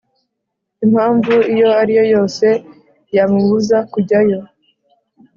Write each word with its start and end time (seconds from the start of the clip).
impamvu 0.85 1.33
iyo 1.53 1.69
ari 1.81 1.93
yo 1.97 2.03
yose 2.13 2.45
yamubuza 3.15 3.77
kujyayo 3.91 4.39